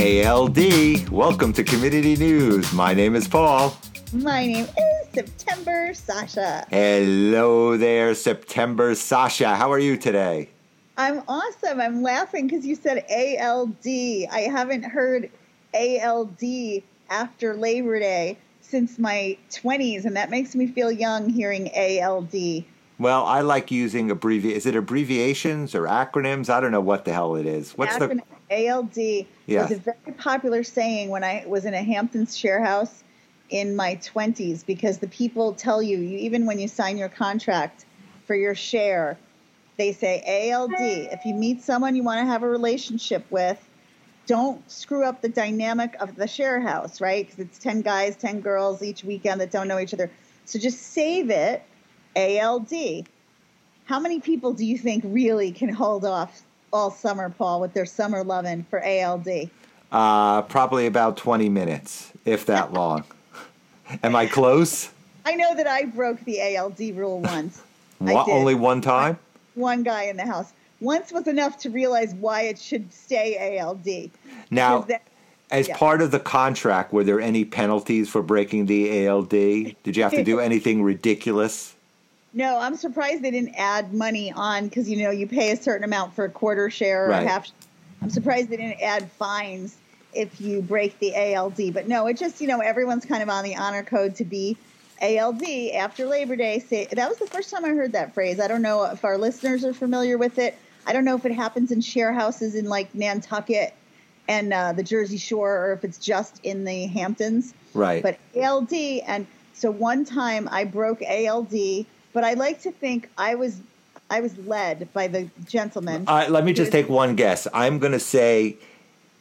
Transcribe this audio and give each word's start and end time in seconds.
ALD. 0.00 1.10
Welcome 1.10 1.52
to 1.52 1.62
Community 1.62 2.16
News. 2.16 2.72
My 2.72 2.94
name 2.94 3.14
is 3.14 3.28
Paul. 3.28 3.76
My 4.14 4.46
name 4.46 4.64
is 4.64 5.08
September 5.12 5.92
Sasha. 5.92 6.66
Hello 6.70 7.76
there, 7.76 8.14
September 8.14 8.94
Sasha. 8.94 9.54
How 9.54 9.70
are 9.70 9.78
you 9.78 9.98
today? 9.98 10.48
I'm 10.96 11.22
awesome. 11.28 11.82
I'm 11.82 12.00
laughing 12.00 12.46
because 12.46 12.64
you 12.64 12.76
said 12.76 13.04
ALD. 13.10 13.84
I 13.84 14.48
haven't 14.50 14.84
heard 14.84 15.30
ALD 15.74 16.82
after 17.10 17.54
Labor 17.54 17.98
Day 17.98 18.38
since 18.62 18.98
my 18.98 19.36
20s, 19.50 20.06
and 20.06 20.16
that 20.16 20.30
makes 20.30 20.54
me 20.54 20.66
feel 20.66 20.90
young 20.90 21.28
hearing 21.28 21.68
ALD. 21.76 22.64
Well, 22.98 23.26
I 23.26 23.42
like 23.42 23.70
using 23.70 24.08
abbrevi. 24.08 24.52
Is 24.52 24.64
it 24.64 24.74
abbreviations 24.74 25.74
or 25.74 25.82
acronyms? 25.82 26.48
I 26.48 26.60
don't 26.60 26.72
know 26.72 26.80
what 26.80 27.04
the 27.04 27.12
hell 27.12 27.36
it 27.36 27.44
is. 27.44 27.72
What's 27.72 27.98
the 27.98 28.22
ALD 28.50 29.26
Yeah. 29.46 29.62
was 29.62 29.70
a 29.70 29.76
very 29.76 30.14
popular 30.18 30.62
saying 30.64 31.08
when 31.08 31.24
I 31.24 31.44
was 31.46 31.64
in 31.64 31.74
a 31.74 31.82
Hamptons 31.82 32.36
share 32.36 32.62
house 32.62 33.04
in 33.48 33.74
my 33.74 33.96
20s 33.96 34.64
because 34.64 34.98
the 34.98 35.08
people 35.08 35.52
tell 35.54 35.82
you, 35.82 35.98
you 35.98 36.18
even 36.18 36.46
when 36.46 36.58
you 36.58 36.68
sign 36.68 36.98
your 36.98 37.08
contract 37.08 37.84
for 38.26 38.34
your 38.34 38.54
share, 38.54 39.16
they 39.76 39.92
say 39.92 40.52
ALD. 40.52 40.72
If 40.78 41.24
you 41.24 41.34
meet 41.34 41.62
someone 41.62 41.96
you 41.96 42.02
want 42.02 42.20
to 42.20 42.26
have 42.26 42.42
a 42.42 42.48
relationship 42.48 43.24
with, 43.30 43.58
don't 44.26 44.68
screw 44.70 45.04
up 45.04 45.22
the 45.22 45.28
dynamic 45.28 45.96
of 46.00 46.14
the 46.14 46.28
share 46.28 46.60
house, 46.60 47.00
right? 47.00 47.26
Because 47.26 47.40
it's 47.40 47.58
10 47.58 47.82
guys, 47.82 48.16
10 48.16 48.40
girls 48.40 48.82
each 48.82 49.02
weekend 49.02 49.40
that 49.40 49.50
don't 49.50 49.66
know 49.66 49.78
each 49.78 49.94
other. 49.94 50.10
So 50.44 50.58
just 50.58 50.80
save 50.80 51.30
it 51.30 51.62
ALD. 52.14 53.08
How 53.84 53.98
many 53.98 54.20
people 54.20 54.52
do 54.52 54.64
you 54.64 54.78
think 54.78 55.02
really 55.06 55.50
can 55.50 55.68
hold 55.68 56.04
off 56.04 56.42
all 56.72 56.90
summer, 56.90 57.30
Paul, 57.30 57.60
with 57.60 57.74
their 57.74 57.86
summer 57.86 58.22
loving 58.24 58.64
for 58.64 58.82
ALD? 58.84 59.50
uh, 59.92 60.42
probably 60.42 60.86
about 60.86 61.16
20 61.16 61.48
minutes, 61.48 62.12
if 62.24 62.46
that 62.46 62.72
long. 62.80 63.04
Am 64.02 64.14
I 64.14 64.26
close? 64.26 64.90
I 65.26 65.34
know 65.34 65.54
that 65.56 65.66
I 65.66 65.84
broke 65.84 66.20
the 66.24 66.56
ALD 66.56 66.80
rule 66.96 67.20
once. 67.20 67.62
What, 67.98 68.30
only 68.30 68.54
one 68.54 68.80
time? 68.80 69.18
One 69.56 69.82
guy 69.82 70.04
in 70.04 70.16
the 70.16 70.24
house. 70.24 70.54
Once 70.80 71.12
was 71.12 71.26
enough 71.26 71.58
to 71.58 71.68
realize 71.68 72.14
why 72.14 72.42
it 72.44 72.58
should 72.58 72.90
stay 72.94 73.58
ALD. 73.60 74.10
Now, 74.50 74.80
that- 74.82 75.02
as 75.50 75.68
yeah. 75.68 75.76
part 75.76 76.00
of 76.00 76.10
the 76.10 76.20
contract, 76.20 76.94
were 76.94 77.04
there 77.04 77.20
any 77.20 77.44
penalties 77.44 78.08
for 78.08 78.22
breaking 78.22 78.66
the 78.66 79.06
ALD? 79.06 79.28
Did 79.28 79.96
you 79.96 80.02
have 80.02 80.12
to 80.12 80.24
do 80.24 80.40
anything 80.48 80.82
ridiculous? 80.82 81.74
No, 82.32 82.58
I'm 82.58 82.76
surprised 82.76 83.22
they 83.22 83.30
didn't 83.30 83.54
add 83.56 83.92
money 83.92 84.32
on 84.32 84.64
because 84.68 84.88
you 84.88 85.02
know 85.02 85.10
you 85.10 85.26
pay 85.26 85.50
a 85.52 85.56
certain 85.56 85.84
amount 85.84 86.14
for 86.14 86.24
a 86.24 86.30
quarter 86.30 86.70
share 86.70 87.06
or 87.06 87.08
Right. 87.10 87.26
half. 87.26 87.48
I'm 88.02 88.10
surprised 88.10 88.50
they 88.50 88.56
didn't 88.56 88.80
add 88.80 89.10
fines 89.12 89.76
if 90.14 90.40
you 90.40 90.62
break 90.62 90.98
the 91.00 91.14
ALD. 91.16 91.74
But 91.74 91.88
no, 91.88 92.06
it 92.06 92.16
just 92.16 92.40
you 92.40 92.46
know 92.46 92.60
everyone's 92.60 93.04
kind 93.04 93.22
of 93.22 93.28
on 93.28 93.44
the 93.44 93.56
honor 93.56 93.82
code 93.82 94.16
to 94.16 94.24
be 94.24 94.56
ALD 95.02 95.42
after 95.74 96.06
Labor 96.06 96.36
Day. 96.36 96.60
Say 96.60 96.86
that 96.92 97.08
was 97.08 97.18
the 97.18 97.26
first 97.26 97.50
time 97.50 97.64
I 97.64 97.70
heard 97.70 97.92
that 97.92 98.14
phrase. 98.14 98.38
I 98.38 98.46
don't 98.48 98.62
know 98.62 98.84
if 98.84 99.04
our 99.04 99.18
listeners 99.18 99.64
are 99.64 99.74
familiar 99.74 100.16
with 100.16 100.38
it. 100.38 100.56
I 100.86 100.92
don't 100.92 101.04
know 101.04 101.16
if 101.16 101.26
it 101.26 101.32
happens 101.32 101.72
in 101.72 101.80
share 101.80 102.12
houses 102.12 102.54
in 102.54 102.66
like 102.66 102.94
Nantucket 102.94 103.74
and 104.28 104.52
uh, 104.52 104.72
the 104.72 104.82
Jersey 104.84 105.18
Shore, 105.18 105.66
or 105.66 105.72
if 105.72 105.84
it's 105.84 105.98
just 105.98 106.44
in 106.44 106.64
the 106.64 106.86
Hamptons 106.86 107.54
Right. 107.74 108.02
but 108.02 108.18
ALD. 108.36 108.72
And 108.72 109.26
so 109.54 109.70
one 109.70 110.04
time 110.04 110.48
I 110.50 110.64
broke 110.64 111.02
ALD, 111.02 111.52
but 112.12 112.24
I 112.24 112.34
like 112.34 112.60
to 112.62 112.70
think 112.70 113.08
I 113.16 113.34
was 113.34 113.60
I 114.10 114.20
was 114.20 114.36
led 114.38 114.92
by 114.92 115.06
the 115.06 115.28
gentleman. 115.46 116.04
Right, 116.04 116.30
let 116.30 116.44
me 116.44 116.52
just 116.52 116.72
take 116.72 116.88
one 116.88 117.14
guess. 117.14 117.46
I'm 117.54 117.78
going 117.78 117.92
to 117.92 118.00
say 118.00 118.56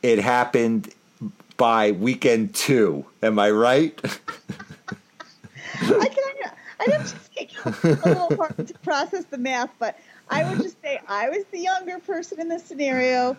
it 0.01 0.17
happened 0.17 0.93
by 1.57 1.91
weekend 1.91 2.55
two. 2.55 3.05
Am 3.21 3.37
I 3.37 3.51
right? 3.51 3.99
I 4.03 4.15
kind 5.79 6.01
of 6.01 6.51
I 6.79 6.91
have 6.91 7.07
to 7.07 7.29
take 7.35 7.53
a 7.65 8.09
little 8.09 8.35
part 8.35 8.55
to 8.65 8.73
process 8.79 9.25
the 9.25 9.37
math, 9.37 9.69
but 9.79 9.99
I 10.29 10.49
would 10.49 10.61
just 10.61 10.81
say 10.81 10.99
I 11.07 11.29
was 11.29 11.43
the 11.51 11.59
younger 11.59 11.99
person 11.99 12.39
in 12.39 12.47
this 12.49 12.63
scenario. 12.63 13.37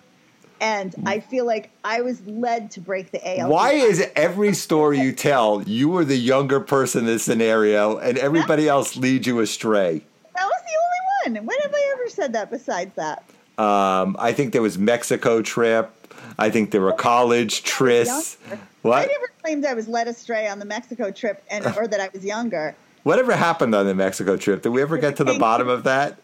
And 0.60 0.94
I 1.06 1.20
feel 1.20 1.46
like 1.46 1.70
I 1.84 2.02
was 2.02 2.20
led 2.26 2.70
to 2.72 2.80
break 2.80 3.12
the 3.12 3.20
ALD. 3.24 3.50
Why 3.50 3.72
is 3.72 4.06
every 4.14 4.52
story 4.52 5.00
you 5.00 5.12
tell, 5.12 5.62
you 5.62 5.88
were 5.88 6.04
the 6.04 6.16
younger 6.18 6.60
person 6.60 7.00
in 7.00 7.06
this 7.06 7.22
scenario 7.22 7.96
and 7.96 8.18
everybody 8.18 8.68
else 8.68 8.94
leads 8.96 9.26
you 9.26 9.40
astray? 9.40 10.02
That 10.34 10.44
was 10.44 10.62
the 10.66 11.32
only 11.32 11.38
one. 11.38 11.46
When 11.46 11.58
have 11.60 11.72
I 11.74 11.94
ever 11.94 12.08
said 12.10 12.34
that 12.34 12.50
besides 12.50 12.94
that? 12.96 13.24
Um, 13.58 14.16
I 14.18 14.32
think 14.32 14.52
there 14.52 14.62
was 14.62 14.78
Mexico 14.78 15.40
trip. 15.40 15.90
I 16.38 16.50
think 16.50 16.70
there 16.70 16.80
were 16.80 16.92
college 16.92 17.62
trips. 17.62 18.36
What? 18.82 18.98
I 18.98 19.06
never 19.06 19.30
claimed 19.42 19.64
I 19.64 19.74
was 19.74 19.88
led 19.88 20.08
astray 20.08 20.46
on 20.48 20.58
the 20.58 20.64
Mexico 20.64 21.10
trip 21.10 21.42
and 21.50 21.66
or 21.76 21.86
that 21.86 22.00
I 22.00 22.10
was 22.12 22.24
younger. 22.24 22.74
Whatever 23.02 23.34
happened 23.34 23.74
on 23.74 23.86
the 23.86 23.94
Mexico 23.94 24.36
trip? 24.36 24.62
Did 24.62 24.70
we 24.70 24.82
ever 24.82 24.98
get 24.98 25.16
to 25.16 25.24
the 25.24 25.38
bottom 25.38 25.68
of 25.68 25.84
that? 25.84 26.18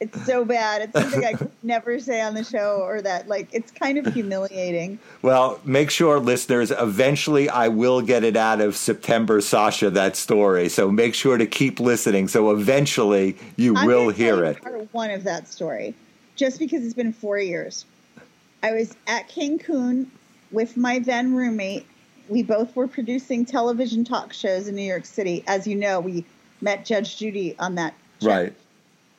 It's 0.00 0.24
so 0.24 0.44
bad. 0.44 0.82
It's 0.82 0.92
something 0.92 1.24
I 1.24 1.32
could 1.32 1.50
never 1.62 1.98
say 1.98 2.20
on 2.20 2.34
the 2.34 2.44
show, 2.44 2.82
or 2.82 3.02
that 3.02 3.26
like 3.28 3.48
it's 3.52 3.72
kind 3.72 3.98
of 3.98 4.12
humiliating. 4.14 4.98
Well, 5.22 5.60
make 5.64 5.90
sure, 5.90 6.20
listeners, 6.20 6.70
eventually 6.70 7.48
I 7.48 7.68
will 7.68 8.00
get 8.00 8.22
it 8.22 8.36
out 8.36 8.60
of 8.60 8.76
September, 8.76 9.40
Sasha, 9.40 9.90
that 9.90 10.14
story. 10.14 10.68
So 10.68 10.90
make 10.90 11.14
sure 11.14 11.36
to 11.36 11.46
keep 11.46 11.80
listening. 11.80 12.28
So 12.28 12.50
eventually 12.52 13.36
you 13.56 13.74
I'm 13.76 13.86
will 13.86 14.10
hear 14.10 14.44
it. 14.44 14.62
Part 14.62 14.88
one 14.92 15.10
of 15.10 15.24
that 15.24 15.48
story, 15.48 15.94
just 16.36 16.58
because 16.58 16.84
it's 16.84 16.94
been 16.94 17.12
four 17.12 17.38
years. 17.38 17.84
I 18.62 18.72
was 18.72 18.96
at 19.06 19.28
Cancun 19.28 20.06
with 20.50 20.76
my 20.76 21.00
then 21.00 21.34
roommate. 21.34 21.86
We 22.28 22.42
both 22.42 22.76
were 22.76 22.86
producing 22.86 23.44
television 23.44 24.04
talk 24.04 24.32
shows 24.32 24.68
in 24.68 24.74
New 24.74 24.82
York 24.82 25.06
City. 25.06 25.42
As 25.46 25.66
you 25.66 25.74
know, 25.74 25.98
we 25.98 26.24
met 26.60 26.84
Judge 26.84 27.16
Judy 27.16 27.56
on 27.58 27.74
that. 27.76 27.94
trip. 28.20 28.30
Right. 28.32 28.54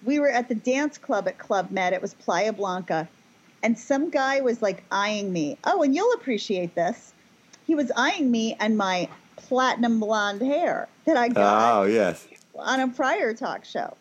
We 0.03 0.19
were 0.19 0.29
at 0.29 0.47
the 0.47 0.55
dance 0.55 0.97
club 0.97 1.27
at 1.27 1.37
Club 1.37 1.71
Med. 1.71 1.93
It 1.93 2.01
was 2.01 2.13
Playa 2.13 2.53
Blanca. 2.53 3.07
And 3.61 3.77
some 3.77 4.09
guy 4.09 4.39
was 4.41 4.61
like 4.61 4.83
eyeing 4.91 5.33
me. 5.33 5.57
Oh, 5.65 5.83
and 5.83 5.93
you'll 5.93 6.13
appreciate 6.13 6.75
this. 6.75 7.13
He 7.67 7.75
was 7.75 7.91
eyeing 7.97 8.31
me 8.31 8.55
and 8.59 8.77
my 8.77 9.09
platinum 9.35 9.99
blonde 9.99 10.41
hair 10.41 10.87
that 11.05 11.17
I 11.17 11.27
got 11.29 11.79
Oh, 11.79 11.83
yes. 11.83 12.27
on 12.55 12.79
a 12.79 12.87
prior 12.87 13.33
talk 13.33 13.65
show. 13.65 13.95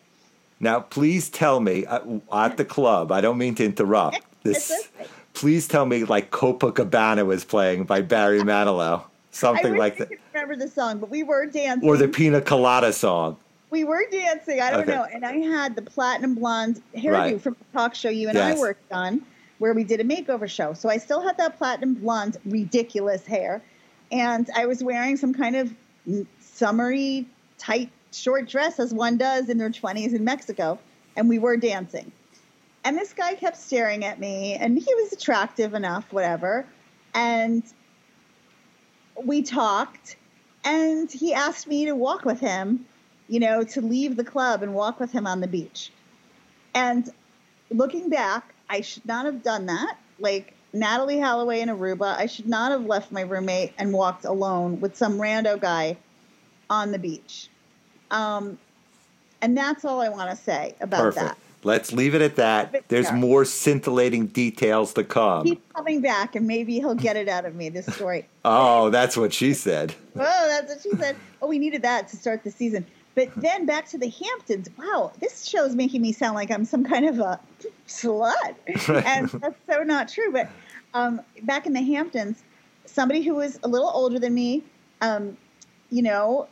Now, 0.61 0.79
please 0.81 1.29
tell 1.29 1.59
me 1.59 1.85
uh, 1.85 1.99
at 2.33 2.57
the 2.57 2.65
club, 2.65 3.11
I 3.11 3.21
don't 3.21 3.37
mean 3.37 3.55
to 3.55 3.65
interrupt. 3.65 4.19
This, 4.43 4.89
please 5.33 5.67
tell 5.67 5.85
me 5.85 6.03
like 6.05 6.31
Copacabana 6.31 7.25
was 7.25 7.43
playing 7.45 7.83
by 7.83 8.01
Barry 8.01 8.39
Manilow, 8.43 9.01
I 9.01 9.03
something 9.31 9.71
wish 9.73 9.79
like 9.79 9.93
I 10.01 10.05
that. 10.05 10.09
remember 10.33 10.55
the 10.55 10.69
song, 10.71 10.99
but 10.99 11.09
we 11.09 11.23
were 11.23 11.45
dancing. 11.45 11.87
Or 11.87 11.97
the 11.97 12.07
Pina 12.07 12.41
Colada 12.41 12.91
song. 12.93 13.37
We 13.71 13.83
were 13.83 14.03
dancing. 14.11 14.61
I 14.61 14.71
don't 14.71 14.81
Okay. 14.81 14.91
know. 14.91 15.03
And 15.03 15.25
I 15.25 15.37
had 15.37 15.75
the 15.75 15.81
platinum 15.81 16.35
blonde 16.35 16.81
hairdo 16.95 17.11
Right. 17.13 17.41
from 17.41 17.55
the 17.59 17.77
talk 17.77 17.95
show 17.95 18.09
you 18.09 18.27
and 18.29 18.37
Yes. 18.37 18.57
I 18.57 18.59
worked 18.59 18.91
on, 18.91 19.21
where 19.59 19.73
we 19.73 19.83
did 19.83 19.99
a 19.99 20.03
makeover 20.03 20.49
show. 20.49 20.73
So 20.73 20.89
I 20.89 20.97
still 20.97 21.21
had 21.21 21.37
that 21.37 21.57
platinum 21.57 21.95
blonde, 21.95 22.37
ridiculous 22.45 23.25
hair, 23.25 23.61
and 24.11 24.49
I 24.55 24.65
was 24.65 24.83
wearing 24.83 25.17
some 25.17 25.33
kind 25.33 25.55
of 25.55 25.73
summery, 26.39 27.27
tight, 27.57 27.89
short 28.11 28.47
dress, 28.49 28.79
as 28.79 28.93
one 28.93 29.17
does 29.17 29.49
in 29.49 29.57
their 29.57 29.69
twenties 29.69 30.13
in 30.13 30.23
Mexico, 30.23 30.79
and 31.15 31.29
we 31.29 31.37
were 31.37 31.57
dancing. 31.57 32.11
And 32.85 32.97
this 32.97 33.13
guy 33.13 33.35
kept 33.35 33.57
staring 33.57 34.05
at 34.05 34.19
me, 34.19 34.53
and 34.53 34.79
he 34.79 34.95
was 34.95 35.11
attractive 35.13 35.73
enough, 35.73 36.11
whatever. 36.11 36.65
And 37.13 37.61
we 39.21 39.41
talked, 39.41 40.15
and 40.63 41.11
he 41.11 41.33
asked 41.33 41.67
me 41.67 41.85
to 41.85 41.93
walk 41.93 42.23
with 42.23 42.39
him, 42.39 42.85
you 43.29 43.39
know, 43.39 43.63
to 43.63 43.81
leave 43.81 44.17
the 44.17 44.23
club 44.23 44.63
and 44.63 44.73
walk 44.73 44.99
with 44.99 45.11
him 45.11 45.27
on 45.27 45.39
the 45.39 45.47
beach. 45.47 45.91
And 46.73 47.09
looking 47.69 48.09
back, 48.09 48.53
I 48.69 48.81
should 48.81 49.05
not 49.05 49.25
have 49.25 49.43
done 49.43 49.67
that. 49.67 49.97
Like 50.19 50.53
Natalee 50.73 51.21
Holloway 51.21 51.61
in 51.61 51.69
Aruba, 51.69 52.17
I 52.17 52.25
should 52.25 52.47
not 52.47 52.71
have 52.71 52.85
left 52.85 53.11
my 53.11 53.21
roommate 53.21 53.73
and 53.77 53.93
walked 53.93 54.25
alone 54.25 54.81
with 54.81 54.97
some 54.97 55.17
rando 55.17 55.59
guy 55.61 55.97
on 56.69 56.91
the 56.91 56.99
beach. 56.99 57.49
Um, 58.11 58.57
and 59.41 59.55
that's 59.55 59.85
all 59.85 60.01
I 60.01 60.09
want 60.09 60.31
to 60.31 60.35
say 60.35 60.75
about 60.81 61.01
Perfect. 61.01 61.25
that. 61.25 61.37
Let's 61.63 61.91
leave 61.91 62.15
it 62.15 62.21
at 62.21 62.37
that. 62.37 62.87
There's 62.87 63.11
more 63.11 63.43
scintillating 63.43 64.27
details 64.27 64.93
to 64.93 65.03
come. 65.03 65.43
Keep 65.43 65.73
coming 65.73 65.99
back, 65.99 66.35
and 66.35 66.47
maybe 66.47 66.75
he'll 66.75 66.95
get 66.95 67.17
it 67.17 67.27
out 67.27 67.43
of 67.43 67.53
me. 67.53 67.69
This 67.69 67.85
story. 67.85 68.27
Oh, 68.45 68.89
that's 68.89 69.17
what 69.17 69.33
she 69.33 69.53
said. 69.53 69.93
Oh, 70.15 70.47
that's 70.47 70.73
what 70.73 70.81
she 70.81 70.97
said. 70.97 71.17
Oh, 71.41 71.47
we 71.47 71.59
needed 71.59 71.81
that 71.81 72.07
to 72.07 72.15
start 72.15 72.43
the 72.43 72.49
season. 72.49 72.85
But 73.15 73.29
then 73.35 73.65
back 73.65 73.87
to 73.89 73.97
the 73.97 74.09
Hamptons. 74.09 74.69
Wow, 74.77 75.11
this 75.19 75.45
show 75.45 75.65
is 75.65 75.75
making 75.75 76.01
me 76.01 76.11
sound 76.11 76.35
like 76.35 76.51
I'm 76.51 76.65
some 76.65 76.85
kind 76.85 77.05
of 77.05 77.19
a 77.19 77.39
slut, 77.87 78.55
and 79.05 79.29
that's 79.29 79.55
so 79.69 79.83
not 79.83 80.09
true. 80.09 80.31
But 80.31 80.49
um, 80.93 81.21
back 81.43 81.65
in 81.65 81.73
the 81.73 81.81
Hamptons, 81.81 82.43
somebody 82.85 83.21
who 83.21 83.35
was 83.35 83.59
a 83.63 83.67
little 83.67 83.89
older 83.89 84.19
than 84.19 84.33
me, 84.33 84.63
um, 85.01 85.37
you 85.89 86.01
know, 86.01 86.47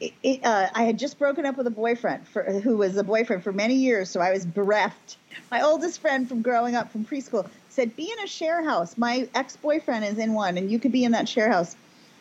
it, 0.00 0.12
it, 0.22 0.44
uh, 0.44 0.68
I 0.74 0.84
had 0.84 0.98
just 0.98 1.18
broken 1.18 1.46
up 1.46 1.56
with 1.56 1.66
a 1.66 1.70
boyfriend 1.70 2.28
for, 2.28 2.42
who 2.44 2.76
was 2.76 2.96
a 2.96 3.04
boyfriend 3.04 3.42
for 3.42 3.52
many 3.52 3.74
years, 3.74 4.10
so 4.10 4.20
I 4.20 4.30
was 4.32 4.44
bereft. 4.44 5.16
My 5.50 5.62
oldest 5.62 6.00
friend 6.00 6.28
from 6.28 6.42
growing 6.42 6.74
up 6.74 6.92
from 6.92 7.04
preschool 7.04 7.48
said, 7.70 7.96
be 7.96 8.10
in 8.10 8.18
a 8.24 8.26
share 8.26 8.62
house. 8.64 8.96
My 8.96 9.28
ex 9.34 9.56
boyfriend 9.56 10.04
is 10.04 10.18
in 10.18 10.34
one, 10.34 10.58
and 10.58 10.70
you 10.70 10.78
could 10.78 10.92
be 10.92 11.04
in 11.04 11.12
that 11.12 11.28
share 11.28 11.50
house. 11.50 11.76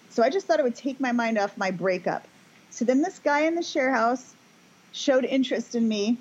So 0.10 0.24
I 0.24 0.30
just 0.30 0.48
thought 0.48 0.60
it 0.60 0.64
would 0.64 0.76
take 0.76 1.00
my 1.00 1.12
mind 1.12 1.38
off 1.38 1.58
my 1.58 1.72
breakup. 1.72 2.28
So 2.76 2.84
then 2.84 3.02
this 3.02 3.20
guy 3.20 3.44
in 3.44 3.56
the 3.56 3.64
share 3.64 3.94
house 3.94 4.34
showed 4.92 5.24
interest 5.24 5.76
in 5.76 5.88
me. 5.88 6.18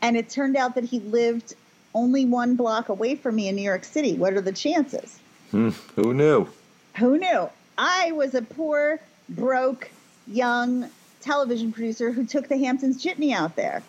And 0.00 0.16
it 0.16 0.30
turned 0.30 0.56
out 0.56 0.76
that 0.76 0.84
he 0.84 0.98
lived 1.00 1.54
only 1.94 2.24
one 2.24 2.56
block 2.56 2.88
away 2.88 3.14
from 3.14 3.34
me 3.34 3.48
in 3.48 3.56
New 3.56 3.62
York 3.62 3.84
City. 3.84 4.14
What 4.14 4.32
are 4.32 4.40
the 4.40 4.52
chances? 4.52 5.18
Hmm, 5.50 5.70
who 5.94 6.14
knew? 6.14 6.48
Who 6.96 7.18
knew? 7.18 7.50
I 7.76 8.12
was 8.12 8.34
a 8.34 8.40
poor, 8.40 8.98
broke, 9.28 9.90
young 10.26 10.88
television 11.20 11.70
producer 11.70 12.10
who 12.10 12.24
took 12.24 12.48
the 12.48 12.56
Hamptons 12.56 13.04
Jitney 13.04 13.34
out 13.34 13.56
there. 13.56 13.82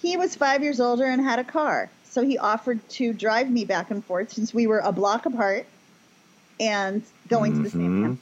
He 0.00 0.16
was 0.16 0.34
five 0.34 0.64
years 0.64 0.80
older 0.80 1.04
and 1.04 1.22
had 1.22 1.38
a 1.38 1.44
car. 1.44 1.88
So 2.02 2.24
he 2.24 2.36
offered 2.36 2.80
to 2.90 3.12
drive 3.12 3.48
me 3.48 3.64
back 3.64 3.92
and 3.92 4.04
forth 4.04 4.32
since 4.32 4.52
we 4.52 4.66
were 4.66 4.80
a 4.80 4.90
block 4.90 5.24
apart 5.24 5.66
and 6.58 7.04
going 7.28 7.52
mm-hmm. 7.52 7.62
to 7.62 7.68
the 7.68 7.70
same 7.70 8.02
mm-hmm. 8.02 8.14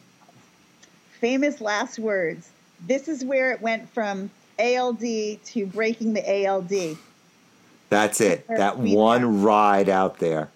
Famous 1.20 1.60
last 1.60 1.98
words. 1.98 2.50
This 2.86 3.06
is 3.06 3.24
where 3.24 3.52
it 3.52 3.60
went 3.60 3.88
from 3.90 4.30
ALD 4.58 5.00
to 5.00 5.66
breaking 5.66 6.14
the 6.14 6.46
ALD. 6.46 6.96
That's 7.90 8.20
it. 8.20 8.46
That 8.48 8.78
one 8.78 9.42
ride 9.42 9.88
out 9.88 10.18
there. 10.18 10.48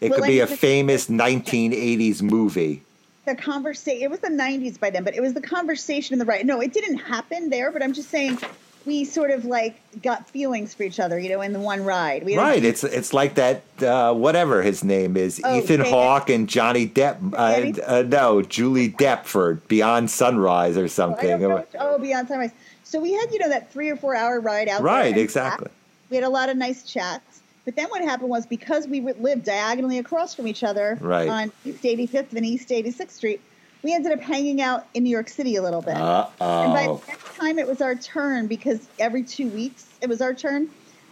It 0.00 0.10
well, 0.10 0.20
could 0.20 0.26
be 0.28 0.40
a 0.40 0.46
famous 0.46 1.08
1980s 1.08 2.22
movie. 2.22 2.82
The 3.24 3.34
conversation, 3.34 4.02
it 4.02 4.10
was 4.10 4.20
the 4.20 4.28
90s 4.28 4.78
by 4.78 4.90
then, 4.90 5.02
but 5.02 5.14
it 5.16 5.22
was 5.22 5.32
the 5.32 5.40
conversation 5.40 6.12
in 6.12 6.18
the 6.18 6.26
right. 6.26 6.44
No, 6.44 6.60
it 6.60 6.74
didn't 6.74 6.98
happen 6.98 7.48
there, 7.48 7.72
but 7.72 7.82
I'm 7.82 7.94
just 7.94 8.10
saying 8.10 8.38
we 8.86 9.04
sort 9.04 9.30
of 9.30 9.44
like 9.44 9.80
got 10.02 10.28
feelings 10.28 10.74
for 10.74 10.82
each 10.82 11.00
other, 11.00 11.18
you 11.18 11.28
know, 11.28 11.40
in 11.40 11.52
the 11.52 11.60
one 11.60 11.84
ride. 11.84 12.24
Right. 12.24 12.64
It's 12.64 12.84
it's 12.84 13.12
like 13.12 13.34
that 13.34 13.62
uh, 13.82 14.14
whatever 14.14 14.62
his 14.62 14.84
name 14.84 15.16
is, 15.16 15.40
oh, 15.44 15.58
Ethan 15.58 15.80
Hawke 15.80 16.30
and 16.30 16.48
Johnny 16.48 16.86
Depp. 16.86 17.34
Uh, 17.34 17.80
uh, 17.82 18.02
no, 18.02 18.42
Julie 18.42 18.90
Delpy 18.90 19.24
for 19.24 19.54
Beyond 19.68 20.10
Sunrise 20.10 20.76
or 20.76 20.88
something. 20.88 21.44
Oh, 21.44 21.64
oh, 21.78 21.98
Beyond 21.98 22.28
Sunrise. 22.28 22.52
So 22.84 23.00
we 23.00 23.12
had 23.12 23.32
you 23.32 23.38
know 23.38 23.48
that 23.48 23.72
three 23.72 23.88
or 23.88 23.96
four 23.96 24.14
hour 24.14 24.40
ride 24.40 24.68
out 24.68 24.82
right, 24.82 25.04
there. 25.04 25.12
Right. 25.12 25.20
Exactly. 25.20 25.68
We 26.10 26.16
had 26.16 26.24
a 26.24 26.30
lot 26.30 26.48
of 26.48 26.56
nice 26.56 26.82
chats. 26.82 27.40
But 27.64 27.76
then 27.76 27.88
what 27.88 28.02
happened 28.02 28.28
was 28.28 28.44
because 28.44 28.86
we 28.86 29.00
lived 29.00 29.44
diagonally 29.44 29.98
across 29.98 30.34
from 30.34 30.46
each 30.46 30.62
other 30.62 30.98
right. 31.00 31.28
on 31.28 31.52
East 31.64 31.82
85th 31.82 32.34
and 32.34 32.44
East 32.44 32.68
86th 32.68 33.10
Street, 33.10 33.40
we 33.84 33.94
ended 33.94 34.12
up 34.12 34.20
hanging 34.20 34.62
out 34.62 34.86
in 34.94 35.04
New 35.04 35.10
York 35.10 35.28
City 35.28 35.56
a 35.56 35.62
little 35.62 35.82
bit. 35.82 35.94
Uh-oh. 35.94 36.62
And 36.64 36.72
by 36.72 36.86
the 36.86 37.06
next 37.06 37.36
time 37.36 37.58
it 37.58 37.68
was 37.68 37.82
our 37.82 37.94
turn, 37.94 38.46
because 38.46 38.88
every 38.98 39.22
two 39.22 39.48
weeks 39.48 39.86
it 40.00 40.08
was 40.08 40.22
our 40.22 40.34
turn, 40.34 40.70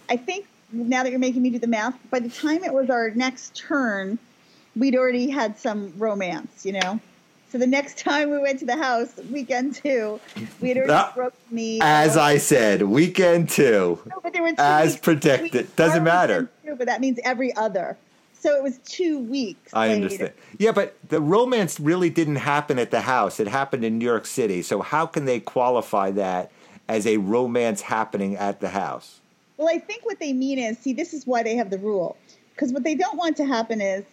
I 0.08 0.16
think 0.16 0.46
now 0.72 1.02
that 1.02 1.10
you're 1.10 1.18
making 1.20 1.42
me 1.42 1.50
do 1.50 1.58
the 1.58 1.66
math, 1.66 1.94
by 2.10 2.18
the 2.18 2.30
time 2.30 2.64
it 2.64 2.72
was 2.72 2.88
our 2.88 3.10
next 3.10 3.54
turn, 3.54 4.18
we'd 4.74 4.96
already 4.96 5.28
had 5.28 5.58
some 5.58 5.92
romance, 5.98 6.64
you 6.64 6.72
know? 6.72 6.98
So 7.50 7.58
the 7.58 7.66
next 7.66 7.98
time 8.04 8.30
we 8.30 8.38
went 8.38 8.58
to 8.60 8.64
the 8.64 8.76
house, 8.76 9.14
weekend 9.30 9.74
two, 9.74 10.18
we 10.62 10.68
had 10.68 10.78
already 10.78 10.92
uh, 10.94 11.12
broke 11.14 11.34
me. 11.50 11.78
As 11.82 12.16
I 12.16 12.38
said, 12.38 12.82
weekend 12.82 13.50
two. 13.50 14.00
No, 14.06 14.20
but 14.22 14.32
there 14.32 14.42
were 14.42 14.48
two 14.48 14.56
as 14.58 14.96
predicted. 14.96 15.76
Doesn't 15.76 16.02
matter. 16.02 16.50
Two, 16.64 16.74
but 16.76 16.86
that 16.86 17.02
means 17.02 17.20
every 17.22 17.54
other. 17.54 17.98
So 18.42 18.56
it 18.56 18.62
was 18.62 18.78
two 18.78 19.20
weeks. 19.20 19.72
I 19.72 19.86
later. 19.86 20.02
understand. 20.02 20.32
Yeah, 20.58 20.72
but 20.72 20.96
the 21.08 21.20
romance 21.20 21.78
really 21.78 22.10
didn't 22.10 22.36
happen 22.36 22.76
at 22.80 22.90
the 22.90 23.02
house. 23.02 23.38
It 23.38 23.46
happened 23.46 23.84
in 23.84 23.98
New 23.98 24.04
York 24.04 24.26
City. 24.26 24.62
So 24.62 24.82
how 24.82 25.06
can 25.06 25.26
they 25.26 25.38
qualify 25.38 26.10
that 26.10 26.50
as 26.88 27.06
a 27.06 27.18
romance 27.18 27.82
happening 27.82 28.36
at 28.36 28.60
the 28.60 28.70
house? 28.70 29.20
Well, 29.58 29.68
I 29.68 29.78
think 29.78 30.04
what 30.04 30.18
they 30.18 30.32
mean 30.32 30.58
is 30.58 30.76
see, 30.76 30.92
this 30.92 31.14
is 31.14 31.24
why 31.24 31.44
they 31.44 31.54
have 31.54 31.70
the 31.70 31.78
rule. 31.78 32.16
Because 32.52 32.72
what 32.72 32.82
they 32.82 32.96
don't 32.96 33.16
want 33.16 33.36
to 33.36 33.44
happen 33.44 33.80
is, 33.80 34.04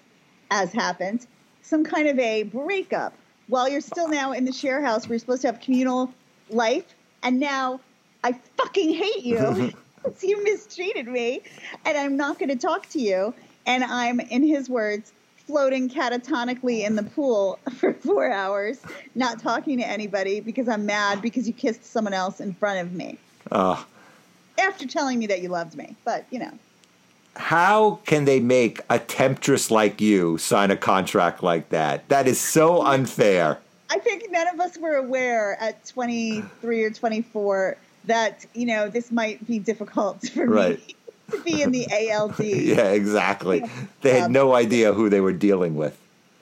as 0.52 0.72
happened, 0.72 1.26
some 1.64 1.84
kind 1.84 2.08
of 2.08 2.20
a 2.20 2.44
breakup 2.44 3.14
while 3.48 3.68
you're 3.68 3.82
still 3.82 4.08
now 4.08 4.32
in 4.32 4.46
the 4.46 4.54
share 4.54 4.80
house 4.80 5.08
where 5.08 5.16
you're 5.16 5.20
supposed 5.20 5.42
to 5.42 5.48
have 5.48 5.60
communal 5.60 6.14
life, 6.52 6.86
and 7.24 7.40
now 7.40 7.80
I 8.24 8.40
fucking 8.58 8.94
hate 8.94 9.24
you. 9.24 9.74
you 10.22 10.44
mistreated 10.44 11.08
me, 11.08 11.42
and 11.84 11.98
I'm 11.98 12.16
not 12.16 12.40
going 12.40 12.50
to 12.50 12.56
talk 12.56 12.88
to 12.90 13.00
you. 13.00 13.34
And 13.70 13.84
I'm, 13.84 14.20
in 14.20 14.42
his 14.42 14.68
words, 14.68 15.14
floating 15.46 15.90
catatonically 15.90 16.84
in 16.84 16.96
the 16.96 17.04
pool 17.04 17.60
for 17.78 17.94
four 17.94 18.32
hours, 18.32 18.82
not 19.14 19.40
talking 19.40 19.78
to 19.78 19.88
anybody 19.88 20.40
because 20.40 20.68
I'm 20.68 20.88
mad 20.88 21.22
because 21.22 21.46
you 21.46 21.54
kissed 21.54 21.86
someone 21.86 22.16
else 22.16 22.42
in 22.42 22.54
front 22.56 22.80
of 22.80 22.94
me. 22.94 23.20
Oh. 23.52 23.86
After 24.58 24.88
telling 24.88 25.20
me 25.20 25.28
that 25.28 25.42
you 25.42 25.50
loved 25.50 25.76
me, 25.76 25.96
but 26.04 26.26
you 26.32 26.40
know 26.40 26.52
how 27.36 28.00
can 28.06 28.26
they 28.26 28.40
make 28.40 28.82
a 28.90 29.00
temptress 29.00 29.72
like 29.72 30.02
you 30.02 30.38
sign 30.40 30.72
a 30.72 30.76
contract 30.76 31.42
like 31.42 31.70
that? 31.70 32.10
That 32.10 32.28
is 32.28 32.40
so 32.40 32.82
unfair. 32.86 33.60
I 33.92 34.00
think 34.00 34.30
none 34.30 34.48
of 34.48 34.60
us 34.60 34.78
were 34.78 34.96
aware 34.96 35.56
at 35.62 35.86
23 35.86 36.84
or 36.84 36.90
24 36.90 37.78
that, 38.06 38.46
you 38.54 38.66
know, 38.66 38.90
this 38.90 39.12
might 39.12 39.46
be 39.48 39.60
difficult 39.60 40.28
for 40.34 40.48
right. 40.48 40.86
me 40.88 40.96
to 41.32 41.42
be 41.42 41.62
in 41.62 41.72
the 41.72 41.88
ALD. 41.92 42.40
yeah, 42.40 42.90
exactly. 42.90 43.64
They 44.02 44.20
had 44.20 44.32
no 44.32 44.56
idea 44.56 44.94
who 44.94 45.10
they 45.10 45.22
were 45.22 45.34
dealing 45.34 45.76
with. 45.76 45.98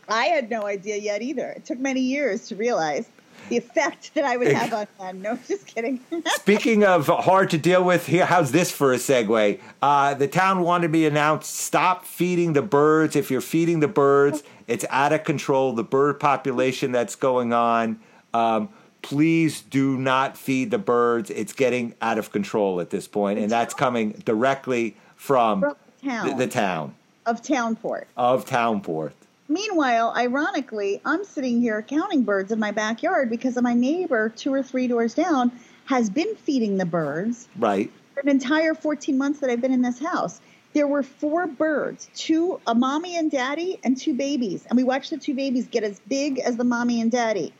I 0.09 0.25
had 0.25 0.49
no 0.49 0.65
idea 0.65 0.97
yet 0.97 1.21
either. 1.21 1.49
It 1.49 1.65
took 1.65 1.79
many 1.79 2.01
years 2.01 2.47
to 2.47 2.55
realize 2.55 3.09
the 3.49 3.57
effect 3.57 4.13
that 4.13 4.25
I 4.25 4.37
would 4.37 4.51
have 4.51 4.73
on 4.73 4.87
them. 4.99 5.21
No, 5.21 5.39
just 5.47 5.67
kidding. 5.67 5.99
Speaking 6.35 6.83
of 6.83 7.07
hard 7.07 7.49
to 7.51 7.57
deal 7.57 7.83
with, 7.83 8.05
here, 8.07 8.25
how's 8.25 8.51
this 8.51 8.71
for 8.71 8.93
a 8.93 8.97
segue? 8.97 9.59
Uh, 9.81 10.13
the 10.13 10.27
town 10.27 10.61
wanted 10.61 10.91
me 10.91 11.05
announced 11.05 11.55
stop 11.55 12.05
feeding 12.05 12.53
the 12.53 12.61
birds. 12.61 13.15
If 13.15 13.31
you're 13.31 13.41
feeding 13.41 13.79
the 13.79 13.87
birds, 13.87 14.43
it's 14.67 14.85
out 14.89 15.13
of 15.13 15.23
control. 15.23 15.73
The 15.73 15.83
bird 15.83 16.19
population 16.19 16.91
that's 16.91 17.15
going 17.15 17.53
on. 17.53 17.99
Um, 18.33 18.69
please 19.07 19.61
do 19.61 19.97
not 19.97 20.37
feed 20.37 20.69
the 20.69 20.77
birds. 20.77 21.29
It's 21.29 21.53
getting 21.53 21.95
out 22.01 22.17
of 22.17 22.33
control 22.33 22.81
at 22.81 22.89
this 22.89 23.07
point, 23.07 23.39
and 23.39 23.49
that's 23.49 23.73
coming 23.73 24.11
directly 24.25 24.97
from, 25.15 25.61
from 25.61 25.75
the, 26.01 26.09
town. 26.09 26.27
The, 26.27 26.35
the 26.35 26.47
town 26.47 26.95
of 27.25 27.41
Townport. 27.41 28.03
Of 28.17 28.45
Townport. 28.45 29.13
Meanwhile, 29.47 30.13
ironically, 30.17 30.99
I'm 31.05 31.23
sitting 31.23 31.61
here 31.61 31.81
counting 31.81 32.23
birds 32.23 32.51
in 32.51 32.59
my 32.59 32.71
backyard 32.71 33.29
because 33.29 33.55
my 33.61 33.73
neighbor, 33.73 34.27
two 34.27 34.53
or 34.53 34.61
three 34.61 34.87
doors 34.87 35.13
down, 35.13 35.53
has 35.85 36.09
been 36.09 36.35
feeding 36.35 36.77
the 36.77 36.85
birds. 36.85 37.47
Right. 37.57 37.89
For 38.13 38.19
an 38.19 38.29
entire 38.29 38.73
14 38.75 39.17
months 39.17 39.39
that 39.39 39.49
I've 39.49 39.61
been 39.61 39.71
in 39.71 39.83
this 39.83 39.99
house. 39.99 40.41
There 40.73 40.85
were 40.85 41.01
four 41.01 41.47
birds, 41.47 42.09
two, 42.13 42.59
a 42.67 42.75
mommy 42.75 43.15
and 43.15 43.31
daddy, 43.31 43.79
and 43.85 43.95
two 43.95 44.13
babies. 44.13 44.65
And 44.65 44.75
we 44.75 44.83
watched 44.83 45.11
the 45.11 45.17
two 45.17 45.33
babies 45.33 45.65
get 45.65 45.85
as 45.85 46.01
big 46.09 46.39
as 46.39 46.57
the 46.57 46.65
mommy 46.65 46.99
and 46.99 47.09
daddy. 47.09 47.53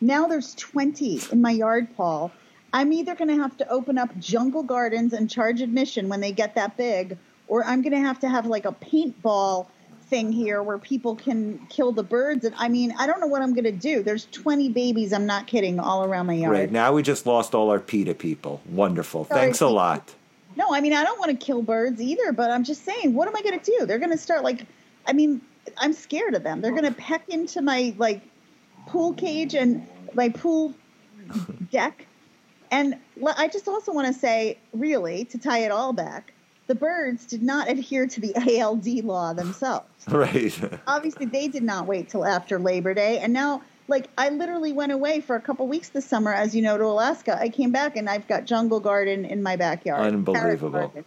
Now 0.00 0.26
there's 0.26 0.54
20 0.54 1.20
in 1.32 1.42
my 1.42 1.50
yard, 1.50 1.88
Paul. 1.96 2.32
I'm 2.72 2.92
either 2.92 3.14
going 3.14 3.28
to 3.28 3.36
have 3.36 3.56
to 3.58 3.68
open 3.68 3.98
up 3.98 4.16
jungle 4.18 4.62
gardens 4.62 5.12
and 5.12 5.28
charge 5.28 5.60
admission 5.60 6.08
when 6.08 6.20
they 6.20 6.32
get 6.32 6.54
that 6.54 6.76
big, 6.76 7.18
or 7.48 7.64
I'm 7.64 7.82
going 7.82 7.92
to 7.92 8.00
have 8.00 8.20
to 8.20 8.28
have 8.28 8.46
like 8.46 8.64
a 8.64 8.72
paintball 8.72 9.66
thing 10.10 10.32
here 10.32 10.62
where 10.62 10.78
people 10.78 11.16
can 11.16 11.58
kill 11.68 11.92
the 11.92 12.02
birds. 12.02 12.44
And 12.44 12.54
I 12.58 12.68
mean, 12.68 12.94
I 12.98 13.06
don't 13.06 13.20
know 13.20 13.26
what 13.26 13.42
I'm 13.42 13.54
going 13.54 13.64
to 13.64 13.72
do. 13.72 14.02
There's 14.02 14.26
20 14.26 14.68
babies, 14.70 15.12
I'm 15.12 15.26
not 15.26 15.46
kidding, 15.46 15.78
all 15.80 16.04
around 16.04 16.26
my 16.26 16.34
yard. 16.34 16.52
Right. 16.52 16.70
Now 16.70 16.92
we 16.92 17.02
just 17.02 17.26
lost 17.26 17.54
all 17.54 17.70
our 17.70 17.80
PETA 17.80 18.14
people. 18.14 18.60
Wonderful. 18.68 19.24
Sorry, 19.26 19.40
Thanks 19.40 19.60
a 19.60 19.68
lot. 19.68 20.14
No, 20.56 20.74
I 20.74 20.80
mean, 20.80 20.92
I 20.92 21.04
don't 21.04 21.18
want 21.18 21.30
to 21.30 21.36
kill 21.44 21.62
birds 21.62 22.00
either, 22.00 22.32
but 22.32 22.50
I'm 22.50 22.64
just 22.64 22.84
saying, 22.84 23.14
what 23.14 23.28
am 23.28 23.36
I 23.36 23.42
going 23.42 23.58
to 23.58 23.78
do? 23.78 23.86
They're 23.86 23.98
going 23.98 24.10
to 24.10 24.18
start 24.18 24.42
like, 24.42 24.66
I 25.06 25.12
mean, 25.12 25.40
I'm 25.78 25.92
scared 25.92 26.34
of 26.34 26.42
them. 26.42 26.60
They're 26.60 26.72
going 26.72 26.84
to 26.84 26.92
peck 26.92 27.28
into 27.28 27.62
my 27.62 27.94
like 27.98 28.20
pool 28.86 29.14
cage 29.14 29.54
and 29.54 29.86
my 30.14 30.28
pool 30.28 30.74
deck. 31.70 32.06
And 32.70 32.96
I 33.36 33.48
just 33.48 33.66
also 33.66 33.92
want 33.92 34.06
to 34.06 34.12
say, 34.12 34.58
really, 34.72 35.24
to 35.26 35.38
tie 35.38 35.58
it 35.58 35.72
all 35.72 35.92
back, 35.92 36.32
the 36.68 36.74
birds 36.76 37.26
did 37.26 37.42
not 37.42 37.68
adhere 37.68 38.06
to 38.06 38.20
the 38.20 38.32
ALD 38.62 38.86
law 39.04 39.32
themselves. 39.32 39.86
Right. 40.08 40.58
Obviously, 40.86 41.26
they 41.26 41.46
did 41.48 41.62
not 41.62 41.86
wait 41.86 42.08
till 42.08 42.24
after 42.24 42.58
Labor 42.58 42.94
Day. 42.94 43.18
And 43.18 43.32
now, 43.32 43.62
like, 43.86 44.08
I 44.16 44.30
literally 44.30 44.72
went 44.72 44.92
away 44.92 45.20
for 45.20 45.36
a 45.36 45.40
couple 45.40 45.66
weeks 45.68 45.90
this 45.90 46.06
summer, 46.06 46.32
as 46.32 46.54
you 46.54 46.62
know, 46.62 46.78
to 46.78 46.84
Alaska. 46.84 47.36
I 47.38 47.48
came 47.50 47.70
back 47.70 47.96
and 47.96 48.08
I've 48.08 48.26
got 48.26 48.46
jungle 48.46 48.80
garden 48.80 49.24
in 49.24 49.42
my 49.42 49.56
backyard. 49.56 50.06
Unbelievable. 50.06 51.04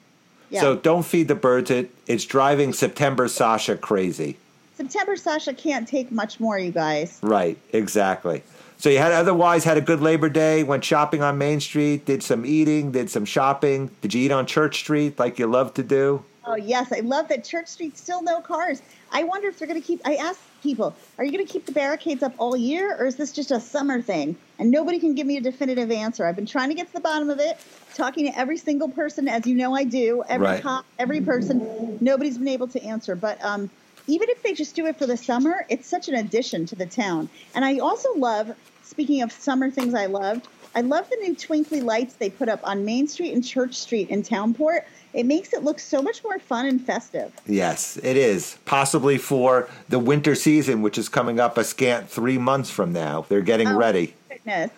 Yeah. 0.49 0.61
So 0.61 0.75
don't 0.75 1.03
feed 1.03 1.27
the 1.27 1.35
birds. 1.35 1.71
It, 1.71 1.89
it's 2.05 2.25
driving 2.25 2.71
September 2.73 3.27
Sasha 3.27 3.75
crazy. 3.77 4.37
September 4.83 5.15
Sasha 5.15 5.53
can't 5.53 5.87
take 5.87 6.11
much 6.11 6.39
more, 6.39 6.59
you 6.59 6.71
guys. 6.71 7.19
Right, 7.21 7.57
exactly. 7.71 8.43
So 8.77 8.89
you 8.89 8.97
had 8.97 9.13
otherwise 9.13 9.63
had 9.63 9.77
a 9.77 9.81
good 9.81 10.01
Labor 10.01 10.27
Day, 10.27 10.63
went 10.63 10.83
shopping 10.83 11.21
on 11.23 11.37
Main 11.37 11.61
Street, 11.61 12.05
did 12.05 12.21
some 12.21 12.45
eating, 12.45 12.91
did 12.91 13.09
some 13.09 13.23
shopping. 13.23 13.89
Did 14.01 14.13
you 14.13 14.25
eat 14.25 14.31
on 14.31 14.45
Church 14.45 14.79
Street 14.79 15.17
like 15.17 15.39
you 15.39 15.47
love 15.47 15.73
to 15.75 15.83
do? 15.83 16.25
Oh 16.45 16.55
yes, 16.55 16.91
I 16.91 16.99
love 16.99 17.29
that 17.29 17.45
Church 17.45 17.67
Street 17.67 17.97
still 17.97 18.21
no 18.21 18.41
cars. 18.41 18.81
I 19.13 19.23
wonder 19.23 19.47
if 19.47 19.57
they're 19.57 19.67
going 19.67 19.79
to 19.81 19.87
keep. 19.87 20.01
I 20.03 20.15
asked 20.15 20.41
people, 20.61 20.93
are 21.17 21.23
you 21.23 21.31
going 21.31 21.45
to 21.45 21.51
keep 21.51 21.65
the 21.65 21.71
barricades 21.71 22.21
up 22.21 22.33
all 22.37 22.57
year, 22.57 22.97
or 22.99 23.05
is 23.05 23.15
this 23.15 23.31
just 23.31 23.51
a 23.51 23.61
summer 23.61 24.01
thing? 24.01 24.35
And 24.59 24.69
nobody 24.69 24.99
can 24.99 25.15
give 25.15 25.25
me 25.25 25.37
a 25.37 25.41
definitive 25.41 25.89
answer. 25.89 26.25
I've 26.25 26.35
been 26.35 26.45
trying 26.45 26.67
to 26.67 26.75
get 26.75 26.87
to 26.87 26.93
the 26.93 26.99
bottom 26.99 27.29
of 27.29 27.39
it, 27.39 27.57
talking 27.95 28.29
to 28.29 28.37
every 28.37 28.57
single 28.57 28.89
person, 28.89 29.29
as 29.29 29.47
you 29.47 29.55
know 29.55 29.73
I 29.73 29.85
do, 29.85 30.25
every 30.27 30.47
Right. 30.47 30.61
cop, 30.61 30.85
every 30.99 31.21
person. 31.21 31.97
Nobody's 32.01 32.37
been 32.37 32.49
able 32.49 32.67
to 32.67 32.83
answer. 32.83 33.15
But 33.15 33.41
um, 33.45 33.69
even 34.07 34.29
if 34.29 34.41
they 34.43 34.53
just 34.53 34.75
do 34.75 34.85
it 34.85 34.97
for 34.97 35.05
the 35.07 35.17
summer, 35.17 35.65
it's 35.69 35.87
such 35.87 36.07
an 36.09 36.15
addition 36.15 36.65
to 36.67 36.75
the 36.75 36.85
town. 36.85 37.29
And 37.55 37.63
I 37.63 37.79
also 37.79 38.09
love, 38.15 38.53
speaking 38.83 39.21
of 39.21 39.31
summer 39.31 39.69
things 39.69 39.93
I 39.93 40.07
loved, 40.07 40.47
I 40.75 40.81
love 40.81 41.07
the 41.09 41.17
new 41.17 41.35
twinkly 41.35 41.81
lights 41.81 42.15
they 42.15 42.29
put 42.29 42.49
up 42.49 42.59
on 42.63 42.83
Main 42.83 43.07
Street 43.07 43.33
and 43.33 43.43
Church 43.45 43.75
Street 43.75 44.09
in 44.09 44.23
Townport. 44.23 44.81
It 45.13 45.27
makes 45.27 45.53
it 45.53 45.63
look 45.63 45.79
so 45.79 46.01
much 46.01 46.23
more 46.23 46.39
fun 46.39 46.65
and 46.65 46.83
festive. 46.83 47.31
Yes, 47.45 47.97
it 47.97 48.17
is. 48.17 48.57
Possibly 48.65 49.19
for 49.19 49.69
the 49.87 49.99
winter 49.99 50.33
season, 50.33 50.81
which 50.81 50.97
is 50.97 51.07
coming 51.09 51.39
up 51.39 51.57
a 51.59 51.63
scant 51.63 52.09
three 52.09 52.39
months 52.39 52.71
from 52.71 52.91
now. 52.91 53.23
They're 53.29 53.41
getting 53.41 53.67
Oh, 53.67 53.77
ready. 53.77 54.15
Goodness. 54.29 54.71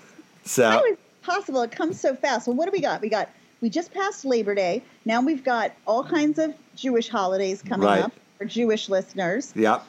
So, 0.44 0.70
How 0.70 0.84
is 0.84 0.98
possible? 1.24 1.62
It 1.62 1.72
comes 1.72 2.00
so 2.02 2.14
fast. 2.14 2.48
Well, 2.48 2.58
what 2.58 2.66
do 2.66 2.72
we 2.72 2.82
got? 2.82 3.02
We 3.02 3.08
got 3.10 3.30
we 3.62 3.70
just 3.70 3.94
passed 3.94 4.26
Labor 4.26 4.54
Day. 4.54 4.84
Now 5.06 5.22
we've 5.22 5.44
got 5.44 5.72
all 5.88 6.04
kinds 6.04 6.38
of 6.38 6.54
Jewish 6.76 7.08
holidays 7.08 7.62
coming 7.64 7.88
Right. 7.88 8.04
up 8.04 8.12
for 8.38 8.46
Jewish 8.46 8.90
listeners, 8.90 9.54
Yep. 9.56 9.84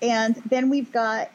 and 0.00 0.36
then 0.48 0.68
we've 0.70 0.90
got 0.92 1.30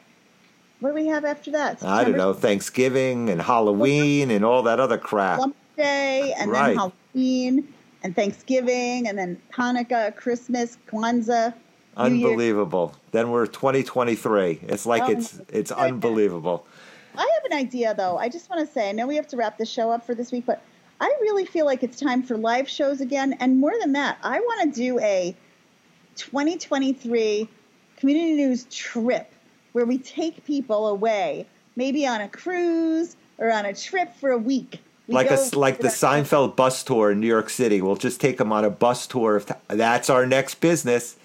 what 0.80 0.90
do 0.90 0.94
we 0.94 1.08
have 1.08 1.24
after 1.24 1.50
that? 1.50 1.82
I 1.82 2.04
don't 2.04 2.16
know, 2.16 2.32
Thanksgiving 2.32 3.30
and 3.30 3.42
Halloween 3.42 4.30
and 4.30 4.44
all 4.44 4.62
that 4.62 4.78
other 4.78 4.96
crap. 4.96 5.40
Day, 5.76 6.32
and 6.38 6.50
Right. 6.52 6.68
then 6.68 6.76
Halloween, 6.76 7.74
and 8.04 8.14
Thanksgiving, 8.14 9.08
and 9.08 9.18
then 9.18 9.40
Hanukkah, 9.52 10.14
Christmas, 10.14 10.78
Kwanzaa. 10.88 11.52
Unbelievable. 11.96 12.94
Then 13.10 13.30
we're 13.30 13.46
2023. 13.46 14.60
It's 14.68 14.86
like 14.86 15.02
Oh, 15.02 15.10
it's 15.10 15.40
it's 15.52 15.72
unbelievable. 15.72 16.64
I 17.16 17.22
have 17.22 17.50
an 17.50 17.58
idea, 17.58 17.94
though. 17.94 18.16
I 18.16 18.28
just 18.28 18.48
want 18.48 18.64
to 18.64 18.72
say, 18.72 18.88
I 18.88 18.92
know 18.92 19.06
we 19.08 19.16
have 19.16 19.26
to 19.28 19.36
wrap 19.36 19.58
the 19.58 19.66
show 19.66 19.90
up 19.90 20.06
for 20.06 20.14
this 20.14 20.30
week, 20.30 20.44
but 20.46 20.62
I 21.00 21.06
really 21.22 21.44
feel 21.44 21.66
like 21.66 21.82
it's 21.82 21.98
time 21.98 22.22
for 22.22 22.36
live 22.36 22.68
shows 22.68 23.00
again. 23.00 23.32
And 23.40 23.58
more 23.58 23.72
than 23.80 23.92
that, 23.94 24.18
I 24.22 24.38
want 24.38 24.72
to 24.72 24.80
do 24.80 25.00
a 25.00 25.34
2023 26.18 27.48
community 27.96 28.34
news 28.34 28.64
trip 28.70 29.32
where 29.72 29.86
we 29.86 29.98
take 29.98 30.44
people 30.44 30.88
away, 30.88 31.46
maybe 31.76 32.06
on 32.06 32.20
a 32.20 32.28
cruise 32.28 33.16
or 33.38 33.50
on 33.50 33.64
a 33.64 33.74
trip 33.74 34.14
for 34.16 34.30
a 34.30 34.38
week. 34.38 34.80
We 35.06 35.14
Like 35.14 35.30
a 35.30 35.40
like 35.54 35.78
the 35.78 35.88
Seinfeld 35.88 36.54
bus 36.54 36.82
tour 36.82 37.12
in 37.12 37.20
New 37.20 37.26
York 37.26 37.48
City. 37.48 37.80
We'll 37.80 37.96
just 37.96 38.20
take 38.20 38.36
them 38.36 38.52
on 38.52 38.64
a 38.64 38.70
bus 38.70 39.06
tour. 39.06 39.36
If 39.36 39.50
that's 39.68 40.10
our 40.10 40.26
next 40.26 40.56
business, 40.56 41.16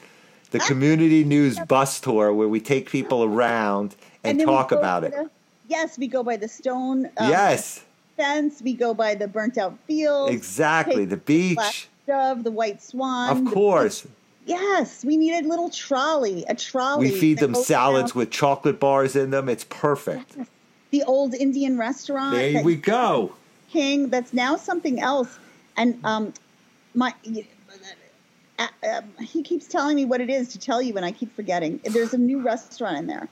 the 0.51 0.59
community 0.59 1.25
news 1.25 1.59
bus 1.59 1.99
tour, 1.99 2.31
where 2.31 2.47
we 2.47 2.61
take 2.61 2.89
people 2.89 3.23
around 3.23 3.95
and, 4.23 4.37
we 4.37 4.45
talk 4.45 4.71
about 4.71 5.03
it. 5.03 5.11
the- 5.11 5.29
yes, 5.67 5.97
we 5.97 6.07
go 6.07 6.23
by 6.23 6.37
the 6.37 6.47
stone 6.47 7.07
um, 7.17 7.29
yes, 7.29 7.83
fence. 8.15 8.61
We 8.61 8.73
go 8.73 8.93
by 8.93 9.15
the 9.15 9.27
burnt 9.27 9.57
out 9.57 9.77
field. 9.85 10.29
exactly. 10.29 11.03
The 11.03 11.17
beach, 11.17 11.89
dove, 12.07 12.43
the 12.43 12.51
white 12.51 12.81
swan. 12.81 13.35
of 13.35 13.51
course. 13.53 14.07
Yes, 14.45 15.05
we 15.05 15.17
need 15.17 15.33
a 15.33 15.47
little 15.47 15.69
trolley, 15.69 16.43
a 16.49 16.55
trolley. 16.55 17.11
We 17.11 17.19
feed 17.19 17.39
them 17.39 17.55
salads 17.55 18.11
around 18.11 18.19
with 18.19 18.31
chocolate 18.31 18.79
bars 18.79 19.15
in 19.15 19.31
them. 19.31 19.47
It's 19.47 19.63
perfect. 19.65 20.35
the 20.91 21.03
old 21.03 21.33
Indian 21.33 21.77
restaurant. 21.77 22.35
There 22.35 22.63
we 22.63 22.75
go. 22.75 23.33
King. 23.69 24.09
That's 24.09 24.33
now 24.33 24.55
something 24.55 24.99
else. 24.99 25.39
And 25.77 25.99
um, 26.03 26.33
my 26.93 27.13
uh, 28.59 28.67
um, 28.87 29.03
he 29.19 29.41
keeps 29.41 29.67
telling 29.67 29.95
me 29.95 30.05
what 30.05 30.21
it 30.21 30.29
is 30.29 30.49
to 30.49 30.59
tell 30.59 30.81
you, 30.81 30.95
and 30.95 31.05
I 31.05 31.11
keep 31.11 31.35
forgetting. 31.35 31.79
There's 31.83 32.13
a 32.13 32.17
new 32.17 32.41
restaurant 32.41 32.97
in 32.97 33.07
there. 33.07 33.27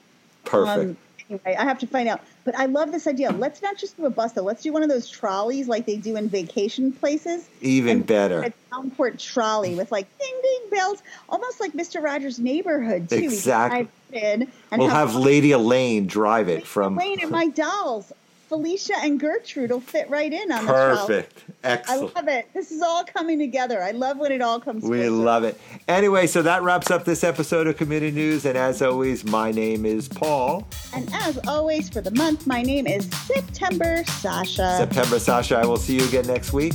Perfect. 0.45 0.89
Um, 0.91 0.97
anyway, 1.31 1.55
I 1.57 1.63
have 1.63 1.79
to 1.79 1.88
find 1.88 2.07
out. 2.07 2.21
But 2.43 2.57
I 2.57 2.65
love 2.65 2.91
this 2.91 3.07
idea. 3.07 3.31
Let's 3.31 3.61
not 3.61 3.77
just 3.77 3.97
do 3.97 4.05
a 4.05 4.09
bus 4.09 4.33
though. 4.33 4.43
Let's 4.43 4.63
do 4.63 4.73
one 4.73 4.83
of 4.83 4.89
those 4.89 5.09
trolleys 5.09 5.67
like 5.67 5.85
they 5.85 5.97
do 5.97 6.15
in 6.15 6.29
vacation 6.29 6.91
places. 6.91 7.47
Even 7.61 8.01
better. 8.01 8.43
A 8.43 8.53
Townport 8.71 9.19
trolley 9.19 9.75
with 9.75 9.91
like 9.91 10.07
ding 10.17 10.39
ding 10.41 10.61
bells, 10.71 11.01
almost 11.29 11.59
like 11.59 11.73
Mr. 11.73 12.01
Rogers' 12.01 12.39
Neighborhood 12.39 13.09
too. 13.09 13.15
Exactly. 13.15 13.88
in 14.11 14.51
and 14.71 14.81
We'll 14.81 14.89
have 14.89 15.15
Lady 15.15 15.51
Elaine 15.51 16.07
drive 16.07 16.50
it 16.50 16.65
from. 16.65 16.95
Wayne 16.95 17.21
and 17.21 17.31
my 17.31 17.47
dolls, 17.47 18.11
Felicia 18.51 18.96
and 19.00 19.17
Gertrude, 19.17 19.72
will 19.72 19.79
fit 19.79 20.10
right 20.10 20.34
in 20.34 20.51
on 20.51 20.65
the 20.65 20.74
trolley. 20.74 20.98
Perfect. 21.08 21.43
Excellent. 21.63 22.12
I 22.17 22.20
love 22.20 22.27
it. 22.27 22.50
This 22.53 22.70
is 22.70 22.81
all 22.81 23.05
coming 23.05 23.39
together. 23.39 23.81
I 23.81 23.91
love 23.91 24.17
when 24.17 24.34
it 24.34 24.41
all 24.41 24.60
comes. 24.60 24.84
Together. 24.84 25.03
We 25.03 25.08
love 25.10 25.46
it. 25.46 25.58
Anyway, 25.88 26.27
so 26.27 26.41
that 26.41 26.62
wraps 26.62 26.91
up 26.91 27.05
this 27.05 27.24
episode 27.24 27.67
of 27.67 27.77
Community 27.77 28.12
News. 28.12 28.43
And 28.43 28.58
as 28.58 28.81
always, 28.81 29.24
my 29.24 29.51
name 29.51 29.86
is 29.86 30.10
Paul. 30.10 30.67
And 30.93 31.10
as 31.13 31.39
always, 31.48 31.89
for 31.89 32.01
the 32.01 32.12
month, 32.12 32.46
my 32.46 32.62
name 32.62 32.88
is 32.88 33.10
September 33.25 34.03
Sasha. 34.03 34.75
September 34.77 35.17
Sasha. 35.17 35.55
I 35.55 35.65
will 35.65 35.77
see 35.77 35.96
you 35.96 36.05
again 36.10 36.27
next 36.27 36.51
week. 36.51 36.74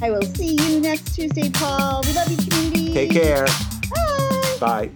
I 0.00 0.12
will 0.12 0.22
see 0.22 0.54
you 0.54 0.78
next 0.78 1.16
Tuesday, 1.16 1.50
Paul. 1.50 2.02
We 2.06 2.12
love 2.12 2.30
you, 2.30 2.36
community. 2.36 2.94
Take 2.94 3.10
care. 3.10 3.44
Bye. 3.90 4.56
Bye. 4.60 4.90